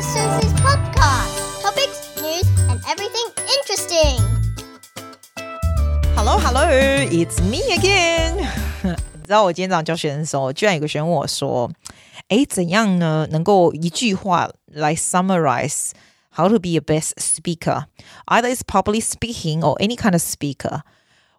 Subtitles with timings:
[0.00, 0.04] Mrs.
[0.04, 1.60] Susie's podcast.
[1.60, 4.16] Topics, news, and everything interesting.
[6.16, 6.66] Hello, hello,
[7.10, 8.36] it's me again
[8.82, 11.76] 你知道我今天早上教学生的时候，居然有个学生问我说：“
[12.28, 13.28] 诶，怎样呢？
[13.30, 15.90] 能够一句话来 summarize
[16.34, 17.84] how to be a best speaker?
[18.28, 20.80] Either is public speaking or any kind of speaker.”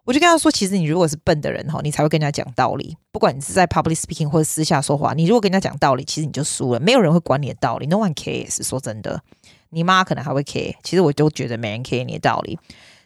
[0.05, 2.97] 我就跟他说，其实你如果是笨的人哈，你才会跟人家讲道理。
[3.11, 6.79] 不管你是在 public speaking 或者私下说话，你如果跟人家讲道理，其实你就输了。
[6.79, 8.61] 没有人会管你的道理，no one cares。
[8.67, 9.21] 说真的，
[9.69, 12.59] 你妈可能还会 care，其实我都觉得没人 care 你的道理。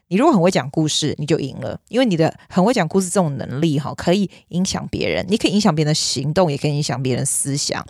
[0.08, 7.86] 你如果很会讲故事，你就赢了，因为你的很会讲故事这种能力哈，可以影响别人，你可以影响别人的行动，也可以影响别人思想。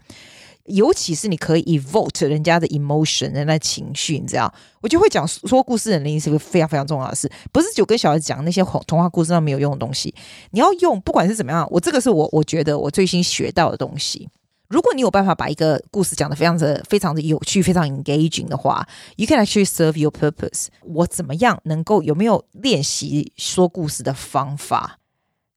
[0.67, 4.53] 尤其是你可以 evoke 人家的 emotion，人家的情绪，你知道？
[4.81, 10.13] 我就会讲说故事的能力是个非常非常重要的事，不是就跟小孩子讲那些童话故事上没有用的东西。
[10.51, 14.29] 你要用，不管是怎么样，我这个是我我觉得我最新学到的东西。
[14.67, 20.67] 如果你有办法把一个故事讲的非常的非常的有趣，非常 engaging 的话，you can actually serve your purpose。
[20.81, 24.99] 我怎么样能够有没有练习说故事的方法？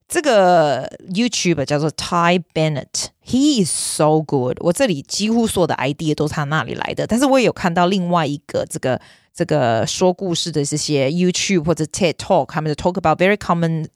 [0.07, 4.58] 这个 YouTuber 叫做 Ty Bennett Bennett，He is so good。
[4.60, 9.00] 我这里几乎所有的 idea 都是他那里来的，但是我也有看到另外一个这个
[9.34, 13.88] 这个说故事的这些 YouTube 或者 TED Talk，他们的 talk about very common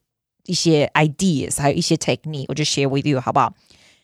[0.45, 3.53] 一些 ideas，还有一些 technique，我就 share with you 好不好？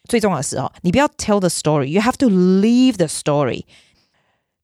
[0.08, 3.64] 最重要的是哦，你不要 tell the story，you have to leave the story。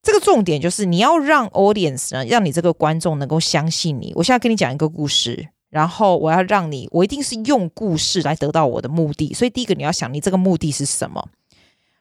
[0.04, 4.12] 这个重点就是你要让 audience 呢，让你这个观众能够相信你。
[4.16, 5.50] 我现在跟你讲一个故事。
[5.77, 9.35] 然后我要让你，我一定是用故事来得到我的目的。
[9.35, 11.29] 所以第一个你要想，你这个目的是什么？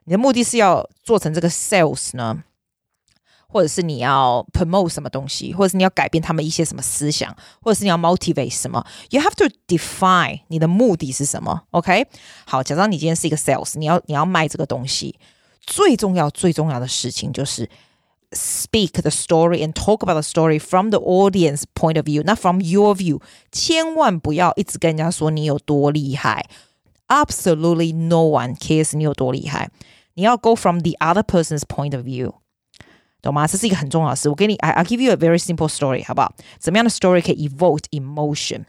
[0.05, 2.41] 你的目的是要做成这个 sales 呢，
[3.49, 12.07] 或者是你要 promote 什么东西，或者是你要改变他们一些什么思想，或者是你要 motivate 什么？You have to define 你的目的是什么？OK？
[12.45, 15.19] 好，假装你今天是一个 sales，你要你要卖这个东西，
[15.59, 17.69] 最重要最重要的事情就是。
[18.34, 22.60] speak the story and talk about the story from the audience point of view, not from
[22.60, 23.20] your view.
[23.50, 26.46] 千万不要一直跟人家说你有多厉害。
[27.08, 29.70] Absolutely no one cares 你有多厉害。
[30.14, 32.34] 你要 go from the other person's point of view，
[33.20, 33.46] 懂吗？
[33.46, 34.28] 这是一个很重要的事。
[34.28, 36.32] 我给你，I I'll give you a very simple story，好不好？
[36.58, 38.64] 怎么样的 story 可以 evoke emotion？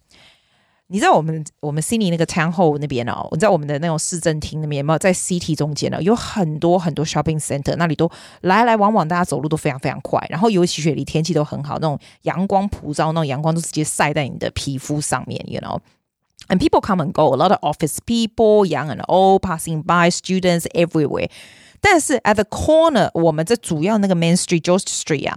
[0.88, 6.00] 你知道我们我们悉尼那个 Town Hall 那边哦，你知道我们的那种市政厅那边有没有在 City 中间呢？
[6.00, 8.08] 有很多很多 Shopping Center，那里都
[8.42, 10.24] 来来往往，大家走路都非常非常快。
[10.30, 15.80] 然后尤其雪梨天气都很好，那种阳光普照，那种阳光都直接晒在你的皮肤上面，you know。
[16.48, 20.66] And people come and go, a lot of office people, young and old, passing by, students
[20.72, 21.28] everywhere.
[21.80, 25.36] 但是 at the corner，我们这主要那个 Main Street, George Street 啊，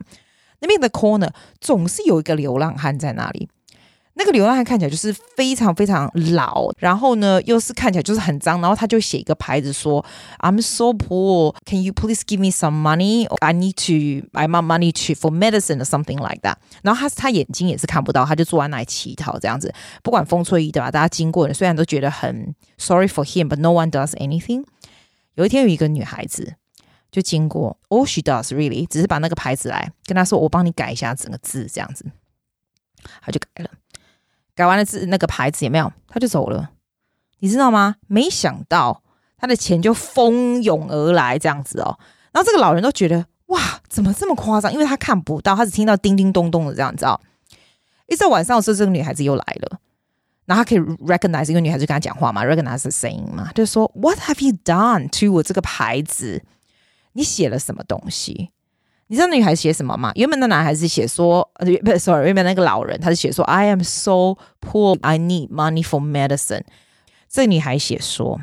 [0.60, 3.50] 那边的 corner 总是有一个流浪汉在那里。
[4.20, 10.06] 那个流浪汉看起来就是非常非常老，然后呢，又是看起来就是很脏，然后他就写一个牌子说
[10.40, 13.26] ：“I'm so poor, can you please give me some money?
[13.40, 23.24] I need to, I want money to for medicine or something like that。”然后他他眼睛也是看不到，他就坐在那里乞讨这样子，不管风吹雨打，大家经过的虽然都觉得很 sorry for
[23.24, 24.66] him, but no one does anything。
[25.36, 26.56] 有一天有一个女孩子
[27.10, 32.04] 就经过，all she does really 只是把那个牌子来跟他说：“我帮你改一下整个字这样子。”
[33.24, 33.70] 他就改了。
[34.60, 35.90] 改完了字那个牌子有没有？
[36.10, 36.72] 他就走了，
[37.40, 37.96] 你知道吗？
[38.08, 39.02] 没想到
[39.38, 41.98] 他的钱就蜂拥而来这样子哦。
[42.34, 44.74] 然后这个老人都觉得哇，怎么这么夸张？
[44.74, 47.18] 因为他看不到，他只听到叮叮咚咚的这样子哦。
[48.08, 49.80] 一直到晚上的时候，这个女孩子又来了，
[50.44, 56.44] 然后他可以 recognize 因为女孩子跟他讲话嘛，recognize 的声音嘛，就说 What have you done to 我这个牌子？
[57.14, 58.50] 你写了什么东西？
[59.09, 60.13] 你知道那女孩写什么吗？
[60.15, 66.63] 原本的男孩子写说，呃，不，sorry，原本那个老人他是写说，I am so poor, I need money for medicine。
[67.29, 68.41] 这女孩写说，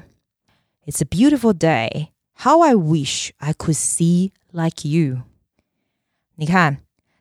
[0.86, 2.10] It's a beautiful day.
[2.44, 5.24] How I wish I could see like you。
[6.36, 6.78] 你看，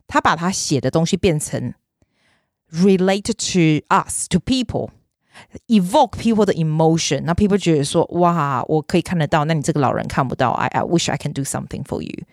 [0.07, 1.75] 他把他写的东西变成
[2.73, 10.51] related to us, to people。evoke people 的 emotion，那 people 觉得说，哇，我可以看得到，那你这个老人看不到。
[10.51, 12.25] I I wish I can do something for you。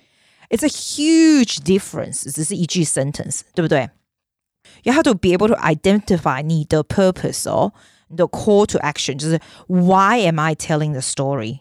[0.51, 3.89] it's a huge difference，只是一句 sentence，对不对？
[4.83, 7.73] You have to be able to identify 你的 purpose 哦，
[8.09, 11.59] 你的 call to action 就是 Why am I telling the story？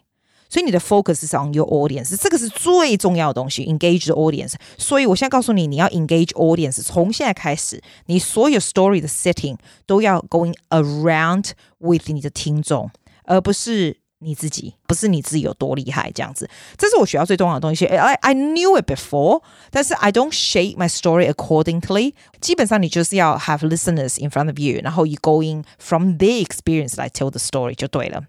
[0.49, 4.53] 所以你的 focus 是 on your audience，这个是最重要的东西，engage the audience。
[4.77, 12.89] 所以我现在告诉你，你要 engage audience，从现在开始，你所有 story 的 setting 都要 going around with 你的听众，
[13.25, 17.85] 而不是 你自己不是你自己有多厉害，这样子，这是我学到最重要的东西。
[17.85, 22.15] I I knew it before，但是 I don't shape my story accordingly。
[22.41, 27.75] 基本上你就是要 have listeners in front of you，然后 you going from their experience 来 tell the story
[27.75, 28.23] 就对了。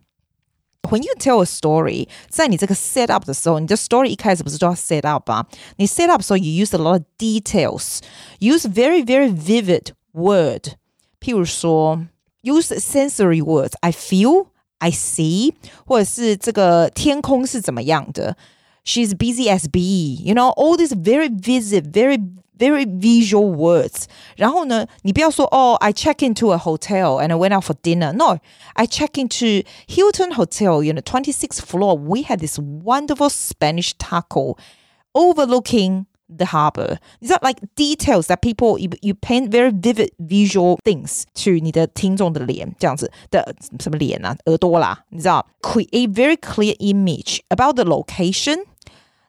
[0.83, 5.47] When you tell a story，在你这个 set up 的时候，你的 story 一开始不是都要 set up 吗？
[5.77, 10.75] 你 set up 的时候，you use a lot of details，use very very vivid word，
[11.19, 12.07] 譬如说
[12.43, 14.49] use sensory words。I feel。
[14.83, 15.55] I see，
[15.87, 18.37] 或者是这个天空是怎么样的？
[18.85, 20.23] She's busy as bee.
[20.23, 22.19] You know all these very vivid, very
[22.57, 24.05] very visual words.
[24.37, 28.13] 然后呢，你不要说哦，I check into a hotel and I went out for dinner.
[28.13, 28.39] No,
[28.75, 31.97] I check into Hilton Hotel, you know, 26th floor.
[31.97, 34.57] We had this wonderful Spanish taco
[35.13, 36.99] overlooking the harbor.
[37.21, 45.47] These are like details that people you, you paint very vivid visual things to 你的听众的脸这样子的什么脸啊耳朵啦，你知道
[45.63, 48.65] create very clear image about the location.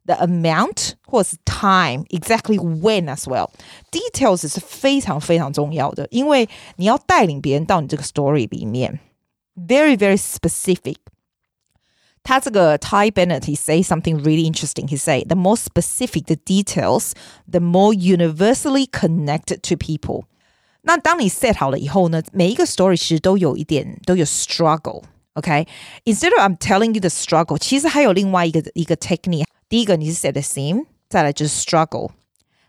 [0.05, 3.51] The amount 或是 time exactly when as well
[3.91, 8.99] details 是非常非常重要的，因为你要带领别人到你这个 story 里面，
[9.55, 10.95] very very specific
[12.23, 14.87] 他这个 Ty Bennett he say something really interesting.
[14.87, 17.13] He say the more specific the details,
[17.49, 20.25] the more universally connected to people.
[20.81, 26.41] 那当你 set 好了以后呢，每一个 story 其实都有一点都有 struggle。OK，instead、okay?
[26.41, 29.45] of I'm telling you the struggle，其实还有另外一个一个 technique。
[29.69, 32.11] 第一个你是 set the theme，再来就是 struggle，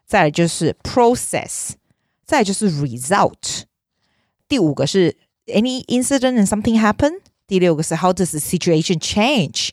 [0.07, 1.71] 再来就是 process，
[2.27, 3.63] 再来就是 result。
[4.49, 5.17] 第五个是
[5.47, 7.21] any incident and something happen。
[7.48, 9.70] 第六个是 How does the situation change？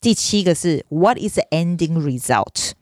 [0.00, 2.72] 第七个是 What is the ending result？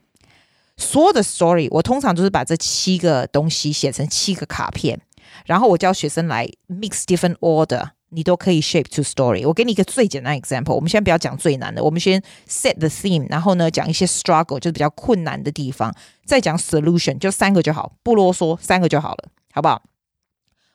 [0.77, 5.00] 所有的 story 我通常都是把这七个东西写成七个卡片，
[5.47, 9.47] 然后我教学生来 mix different order，你都可以 shape to story。
[9.47, 15.94] 我给你一个最简单 example，我们先不要讲最难的，我们先 set the theme，然后呢讲一些 struggle，就是比较困难的地方，
[16.27, 19.81] 再讲 solution，就三个就好，不啰嗦，三个就好了，好不好？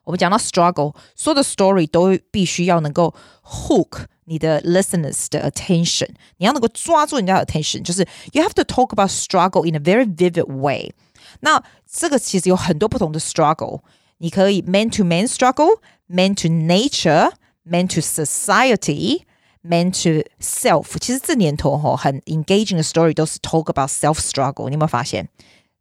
[0.06, 3.14] 我们讲到 struggle，所有的 story 都必须要能够
[3.44, 6.08] hook 你的 listeners 的 attention，
[6.38, 10.92] 你要能够抓住人家的 attention，就是 you have to talk about struggle in a very vivid way。
[11.40, 13.80] 那这个其实有很多不同的 struggle，
[14.18, 23.66] 你可以 man to man struggle，man to nature，man to society。Man to self，其实这年头哈很 engaging 的 story 都是 talk
[23.66, 24.68] about self struggle。
[24.68, 25.28] 你有没有发现，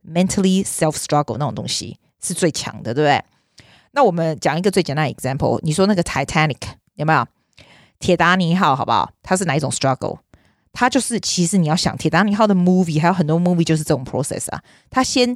[0.08, 3.24] mentally self struggle 那种东西是最强的，对不对？
[3.97, 6.59] 那我们讲一个最简单的 example，你说那个 Titanic
[6.97, 7.27] 有没有？
[7.99, 9.11] 铁达尼号好不好？
[9.23, 10.19] 它是哪一种 struggle？
[10.75, 14.63] 它就是其实你要想铁达尼号的 movie，还有很多 movie 就是这种 process 啊。
[14.91, 15.35] 它先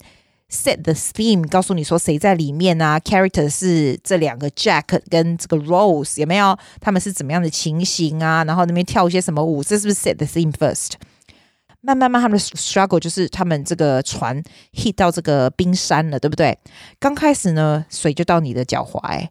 [0.50, 6.54] set the theme，告诉你说谁在里面啊，character 是这两个 Jack 跟这个 Rose 有没有？
[6.82, 8.44] 他们是怎么样的情形啊？
[8.44, 9.64] 然后那边跳一些什么舞？
[9.64, 10.90] 这是不是 set the theme first？
[11.82, 14.42] 慢慢慢，他们的 struggle 就是他们这个船
[14.74, 16.58] hit 到这个冰山了，对不对？
[16.98, 19.28] 刚开始呢，水就到你的脚踝，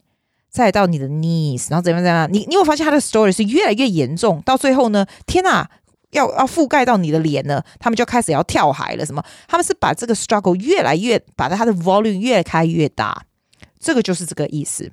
[0.50, 2.28] 再到你的 knees，然后怎样怎样？
[2.32, 5.70] 你你有发现他的 story 是越来越严重，到最后呢，天哪，
[6.12, 9.06] 要要覆盖到你的脸了，他们就开始要跳海了。
[9.06, 9.24] 什么？
[9.48, 13.26] 他们是把这个 struggle 越来越把它的 volume 越开越大，
[13.80, 14.92] 这个就是这个意思。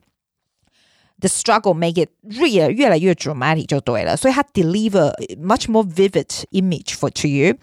[1.19, 7.55] the struggle make it 越越来越 dramatic 就对了，所以它 deliver much more vivid image for to you。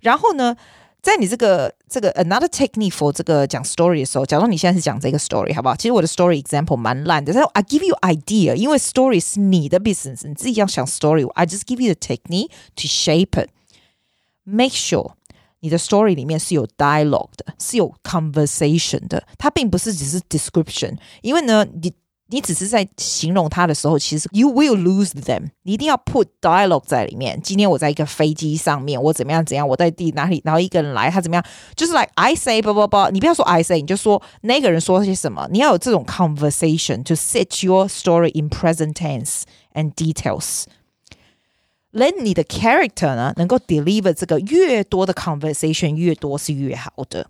[0.00, 0.56] 然后呢，
[1.02, 5.76] 在你这个这个 another technique for 这个讲 story 的时候，假如你现在是讲这个 story，好不好？
[5.76, 12.00] 其实我的 story example 蛮烂的，但是 I give you idea，因为 story 是你的 business，你自己要想 story，I just give you the
[12.00, 15.12] technique to shape it。Make sure
[15.60, 21.92] 你的 story 里面是有 dialogue 的，是有 conversation 的，它并不是只是 description，因为呢，你
[22.28, 25.50] 你只是在形容他的时候，其实 you will lose them。
[25.62, 27.38] 你一定要 put dialogue 在里面。
[27.42, 31.44] 今天我在一个飞机上面，我怎么样怎样，我在地哪里，然后一个人来，他怎么样，
[31.76, 35.46] 就是 like I say 不不不，你不要说 I say，你就说那个人说些什么。
[35.52, 39.42] 你要有这种 conversation to set your story in present tense
[39.74, 47.28] and details。Then 你的 character 呢，能够 deliver 这个越多的 conversation 越多是越好的。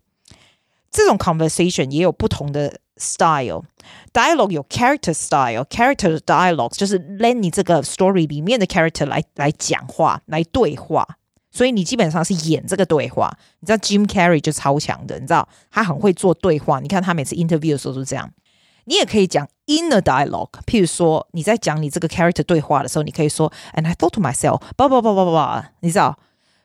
[0.90, 9.06] 这种 conversation 也有不同的 style。dialogue 有 character style，character 的 dialogue 就是 let 你这个 story 里面的 character
[9.06, 11.06] 来来讲话，来对话。
[11.50, 13.32] 所以你基本上是演这个对话。
[13.60, 16.80] 你知道 Jim Carrey 就超强的，你知道他很会做对话。
[16.80, 18.30] 你看他每次 interview 的时候都这样。
[18.86, 26.18] 你也可以讲 inner dialogue，譬如说你在讲你这个 character 对话的时候，你可以说 And I thought to myself，叭叭叭叭叭，你知道。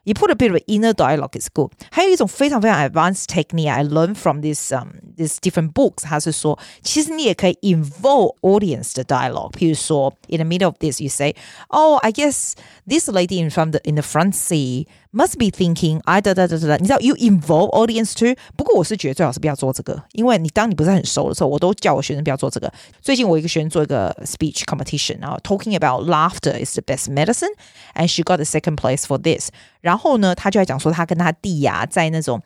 [0.03, 1.71] you put a bit of inner dialogue is good。
[1.91, 9.51] 还有一种非常非常 advanced technique I learned from this um this different books，它是说，其实你也可以 involve audience 的 dialogue。
[9.53, 11.35] 譬如说，in the middle of this you say,
[11.67, 12.53] "Oh, I guess
[12.87, 17.15] this lady in front the, in the front seat must be thinking I 哒哒哒哒哒，你知道 you
[17.15, 18.35] involve audience too。
[18.55, 22.71] 不过我是觉得最好是不要做这个，因为你当你不是很熟的时候，我都叫我学生不要做这个。
[23.01, 29.17] 最近我一个学生做一个 speech competition，然后 talking about laughter is the best medicine，and she got the second place for
[29.17, 29.49] this。
[29.81, 32.41] 然后呢，他就在讲说他跟他弟呀、在那种。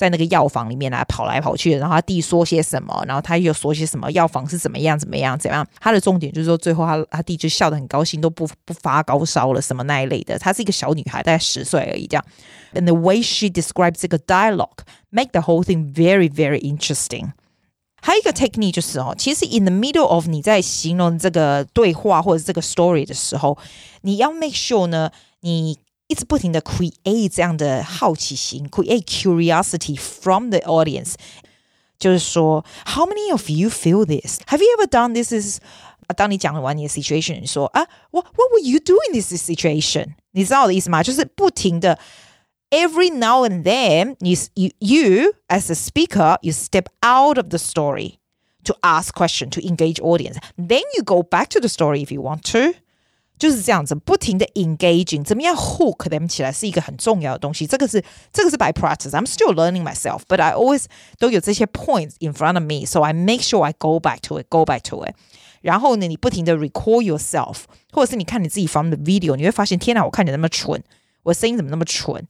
[0.00, 5.62] 在那个药房里面来跑来跑去，然后他弟说些什么，然后他又说些什么，药房是怎么样怎么样怎样。
[5.78, 10.38] 他的重点就是说，最后他他弟就笑得很高兴，都不不发高烧了，什么那一类的。
[10.38, 12.24] 她是一个小女孩，大概十岁而已，这样。
[12.72, 14.78] And the way she describes 这个 dialogue
[15.10, 17.32] make the whole thing very very interesting。
[18.00, 23.58] 还有一个 technique 就是哦，其实 in the middle of 你在形容这个对话或者这个 story 的时候，
[24.00, 25.78] 你要 make sure 呢，你
[26.09, 31.15] 一直不停的 create 这样的好奇心，create curiosity from the audience。
[31.97, 34.39] 就是说，How many of you feel this?
[34.47, 35.31] Have you ever done this?
[35.33, 35.59] Is
[36.15, 40.15] 当你讲完你的 situation，你说啊，What What would you do in this situation？
[40.31, 41.01] 你知道我的意思吗？
[41.01, 41.97] 就是不停的
[42.69, 47.57] every now and then, you you you as a speaker, you step out of the
[47.57, 48.19] story
[48.65, 50.37] to ask question to engage audience.
[50.57, 52.75] Then you go back to the story if you want to.
[53.39, 57.67] 就是这样子，不停的 engaging，怎么样 hook them 起来是一个很重要的东西。
[57.67, 58.01] 这个是
[58.31, 60.85] 这个是 by practice。I'm still learning myself, but I always
[61.19, 64.45] 都有这些 points in front of me, so I make sure I go back to it,
[64.47, 65.15] go back to it。
[65.61, 70.81] 然后呢，你不停的 recall yourself，或者是你看你自己 from the video，你会发现，天哪，我看起来那么蠢，
[71.23, 72.23] 我声音怎么那么蠢？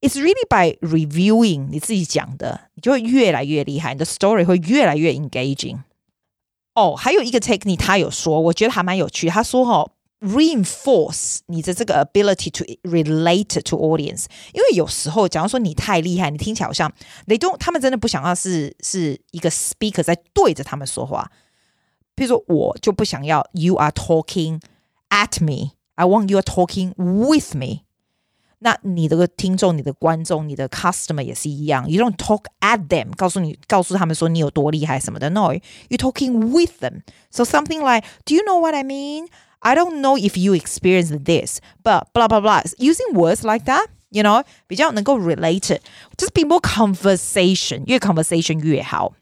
[0.00, 5.80] It's really by reviewing 你自己讲的，你就会越来越厉害，你的 story 会越来越 engaging。
[6.74, 9.28] 哦，还有一个 technique，他有说，我觉得还蛮有趣。
[9.28, 9.90] 他说哈。
[10.20, 16.90] reinforce 你的这个 ability to relate to audience，因为有时候，假如说你太厉害，你听起来好像
[17.26, 21.30] they don't，他们真的不想要是是一个 speaker 在对着他们说话。
[22.14, 24.60] 比如说，我就不想要 you are talking
[25.10, 27.82] at me，I want you are talking with me。
[28.60, 35.28] 那你的听众、你的观众、你的 customer 也是一样，you don't talk at them，告诉你、告诉他们说你有多厉害什么的。
[35.28, 39.28] No，you talking with them。So something like, do you know what I mean?
[39.60, 42.62] I don't know if you experienced this, but blah blah blah.
[42.78, 45.78] Using words like that, you know, 比较能够 relate
[46.16, 49.14] Just be more conversation，越 conversation 越好，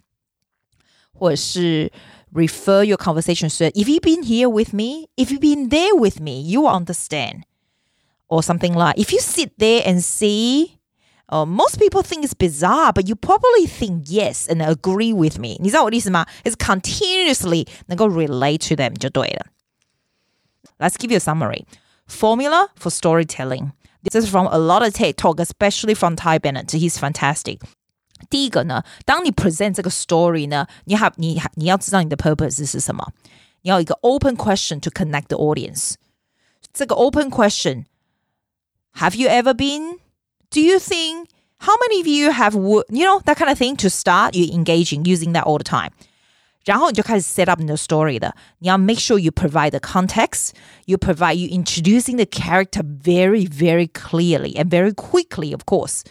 [1.13, 1.91] 或者是
[2.33, 6.21] refer your conversation to if you've been here with me, if you've been there with
[6.21, 7.45] me, you will understand.
[8.27, 10.79] Or something like if you sit there and see
[11.29, 15.57] uh, most people think it's bizarre, but you probably think yes and agree with me.
[15.61, 16.27] 你知道我的意思吗？
[16.43, 19.47] It's continuously 能够 relate to them 就对了。
[20.79, 21.67] Let's give you a summary.
[22.07, 23.73] Formula for storytelling.
[24.03, 26.73] This is from a lot of TED Talk, especially from Ty Bennett.
[26.73, 27.61] He's fantastic.
[28.29, 33.13] 第一个呢，当你 present 这个 story 呢，你 have 你你要知道你的 purpose 是什么。
[33.63, 35.95] 你要一个 open question to connect the audience。
[36.73, 37.87] 这个 open question
[38.97, 39.99] Have you ever been?
[40.51, 41.29] Do you think?
[41.61, 45.07] How many of you have, you know, that kind of thing to start you engaging
[45.07, 45.93] using that all the time?
[46.69, 48.35] 然后你就开始 set up 你的 story 的。
[48.61, 50.51] 你要 make sure you provide the context,
[50.87, 56.03] you provide you introducing the character very very clearly and very quickly, of course.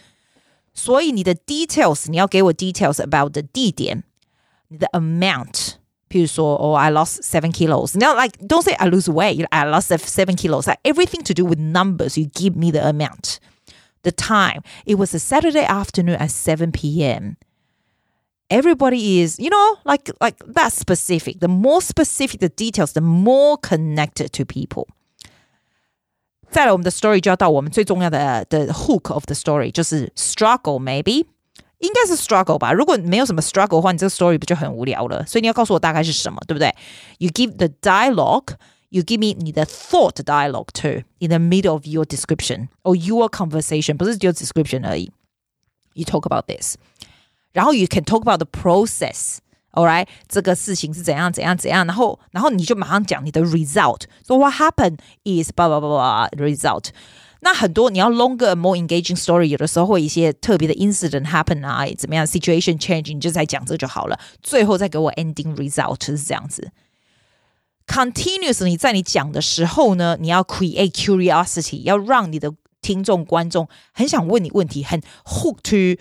[0.72, 4.02] 所以你的 details 你要给我 details about 的地点，
[4.68, 5.74] 你的 amount。
[6.08, 7.98] 譬如说，Oh, I lost seven kilos.
[7.98, 9.44] Now, like, don't say I lose weight.
[9.50, 10.68] I lost seven kilos.
[10.68, 12.16] Like everything to do with numbers.
[12.16, 13.40] You give me the amount,
[14.02, 14.62] the time.
[14.86, 17.36] It was a Saturday afternoon at seven p.m
[18.48, 21.40] everybody is, you know, like like that specific.
[21.40, 24.86] The more specific the details, the more connected to people.
[26.50, 31.26] 再来，我们的 story 就要到我们最重要的的 hook of the story，就是 struggle maybe。
[31.78, 35.26] 应该是 struggle 吧，如果没有什么 struggle 的话，你这个 story 不就很无聊了？
[35.26, 36.74] 所以你要告诉我大概是什么，对不对？
[37.18, 38.54] You give the dialogue,
[38.88, 43.28] you give me 你的 thought dialogue too in the middle of your description or your
[43.28, 45.10] conversation，不是只有 description 而已。
[45.92, 46.76] You talk about this。
[47.58, 56.30] 然后 you can talk about the process。Alright，这个事情是怎样怎样怎样，然后然后你就马上讲你的 result。So what happened is blah blah blah blah
[56.36, 56.90] result。
[57.40, 64.18] 那很多你要 longer more engaging story，有的时候会一些特别的 incident happen 啊，怎么样 situation change，你就在讲这就好了。
[64.42, 66.70] 最后再给我 ending result 是这样子。
[67.88, 76.00] Continuous，你在你讲的时候呢，你要 create curiosity，要让你的听众观众很想问你问题，很 hook to。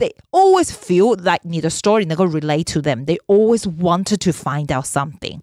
[0.00, 3.06] They always feel like 你的 story 能够 relate to them.
[3.06, 5.40] They always wanted to find out something.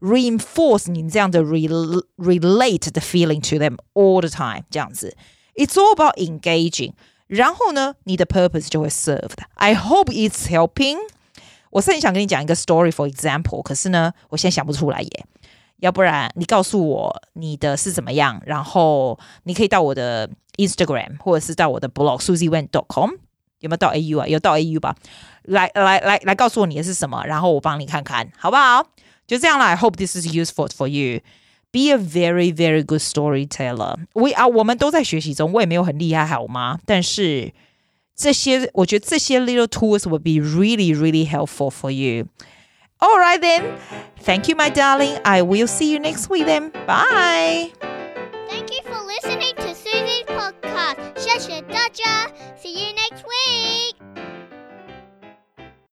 [0.00, 4.64] Reinforce 你这样的 relate the feeling to them all the time.
[4.70, 5.16] 这样子，
[5.54, 6.92] It's all about engaging.
[7.28, 9.44] 然后呢，你的 purpose 就会 serve 的。
[9.54, 10.98] I hope it's helping.
[11.70, 15.26] 我是很想跟你讲一个 story for example，可是呢，我现在想不出来耶。
[15.78, 23.12] 要不然你告诉我你的是怎么样，然后你可以到我的 Instagram，或者是到我的 blog susiewen.com。
[23.60, 24.26] 有没有到 AU 啊？
[24.26, 24.94] 有到 AU 吧？
[25.44, 28.86] 来来来来，告诉我你的是什么，然后我帮你看看，好不好？
[29.26, 29.66] 就这样啦。
[29.66, 31.20] I hope this is useful for you.
[31.70, 33.96] Be a very very good storyteller.
[34.12, 36.78] We 啊，我们都在学习中，我也没有很厉害，好吗？
[36.84, 37.52] 但是
[38.14, 42.26] 这些，我觉得这些 little tools will be really really helpful for you.
[42.98, 43.62] All right then.
[44.22, 45.18] Thank you, my darling.
[45.24, 46.70] I will see you next week then.
[46.86, 47.72] Bye.
[51.37, 52.33] Pleasure Dodger.
[52.57, 53.96] See you next week.